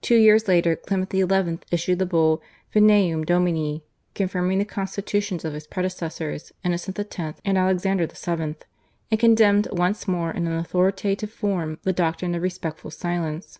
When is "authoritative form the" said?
10.56-11.92